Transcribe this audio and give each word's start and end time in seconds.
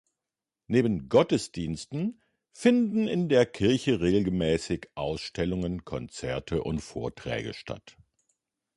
Neben 0.65 1.09
Gottesdiensten 1.09 2.23
finden 2.53 3.07
in 3.07 3.29
der 3.29 3.45
Kirche 3.45 4.01
regelmäßig 4.01 4.87
Ausstellungen, 4.95 5.85
Konzerte 5.85 6.63
und 6.63 6.79
Vorträge 6.79 7.53
statt. 7.53 7.97